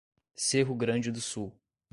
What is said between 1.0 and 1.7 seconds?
do Sul